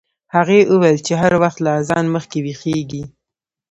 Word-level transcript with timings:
هغې 0.35 0.59
وویل 0.73 0.97
چې 1.05 1.13
هر 1.21 1.33
وخت 1.43 1.57
له 1.65 1.71
اذان 1.81 2.05
مخکې 2.15 2.39
ویښیږي. 2.41 3.03